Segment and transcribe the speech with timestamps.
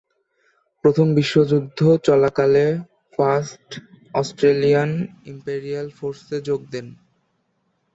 [0.83, 2.65] প্রথম বিশ্বযুদ্ধ চলাকালে
[3.13, 3.69] ফার্স্ট
[4.13, 4.91] অস্ট্রেলিয়ান
[5.25, 6.87] ইম্পেরিয়াল ফোর্সে যোগ দেন।